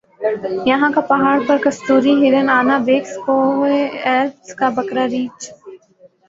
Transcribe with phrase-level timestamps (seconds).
[0.69, 3.65] یَہاں کا پہاڑ پر کستوری ہرن آنا بیکس کوہ
[4.07, 5.43] ایلپس کا بکرا ریچھ